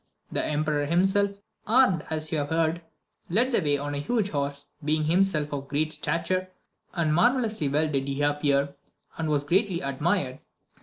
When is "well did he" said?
7.69-8.23